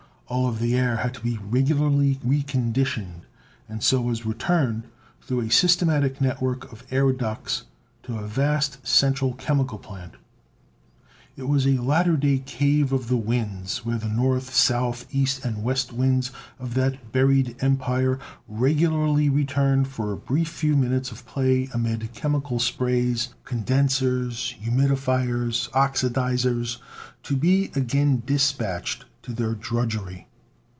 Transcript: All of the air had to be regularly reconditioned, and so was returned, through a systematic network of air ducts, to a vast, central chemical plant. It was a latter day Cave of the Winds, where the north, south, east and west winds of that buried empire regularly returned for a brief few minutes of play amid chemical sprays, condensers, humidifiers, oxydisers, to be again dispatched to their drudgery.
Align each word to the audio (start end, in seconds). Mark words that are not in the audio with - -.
All 0.31 0.47
of 0.47 0.59
the 0.59 0.77
air 0.77 0.95
had 0.95 1.13
to 1.15 1.19
be 1.21 1.37
regularly 1.39 2.15
reconditioned, 2.25 3.23
and 3.67 3.83
so 3.83 3.99
was 3.99 4.25
returned, 4.25 4.85
through 5.21 5.41
a 5.41 5.49
systematic 5.51 6.21
network 6.21 6.71
of 6.71 6.85
air 6.89 7.11
ducts, 7.11 7.63
to 8.03 8.17
a 8.17 8.27
vast, 8.29 8.87
central 8.87 9.33
chemical 9.33 9.77
plant. 9.77 10.13
It 11.35 11.49
was 11.49 11.65
a 11.67 11.81
latter 11.81 12.15
day 12.15 12.37
Cave 12.39 12.93
of 12.93 13.09
the 13.09 13.17
Winds, 13.17 13.85
where 13.85 13.97
the 13.97 14.07
north, 14.07 14.53
south, 14.53 15.05
east 15.11 15.43
and 15.43 15.63
west 15.63 15.91
winds 15.91 16.31
of 16.59 16.75
that 16.75 17.11
buried 17.11 17.57
empire 17.59 18.17
regularly 18.47 19.27
returned 19.27 19.89
for 19.89 20.13
a 20.13 20.17
brief 20.17 20.47
few 20.47 20.77
minutes 20.77 21.11
of 21.11 21.25
play 21.25 21.67
amid 21.73 22.13
chemical 22.13 22.57
sprays, 22.59 23.29
condensers, 23.43 24.55
humidifiers, 24.63 25.69
oxydisers, 25.71 26.77
to 27.23 27.35
be 27.35 27.65
again 27.75 28.23
dispatched 28.25 29.03
to 29.23 29.31
their 29.33 29.53
drudgery. 29.53 30.25